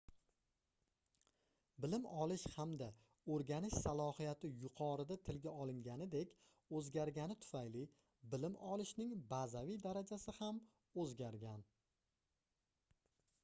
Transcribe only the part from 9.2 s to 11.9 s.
bazaviy darajasi ham oʻzgargan